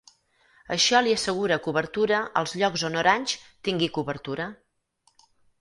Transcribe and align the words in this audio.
Això 0.75 1.01
li 1.07 1.13
assegura 1.17 1.57
cobertura 1.67 2.23
als 2.43 2.55
llocs 2.63 2.87
on 2.91 2.99
Orange 3.03 3.55
tingui 3.69 3.93
cobertura. 3.99 4.49